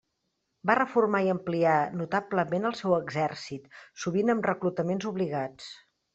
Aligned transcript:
Va 0.69 0.75
reformar 0.77 1.19
i 1.27 1.29
ampliar 1.33 1.75
notablement 1.99 2.65
el 2.71 2.75
seu 2.81 2.97
exèrcit, 2.99 3.69
sovint 4.07 4.35
amb 4.37 4.51
reclutaments 4.53 5.09
obligats. 5.13 5.71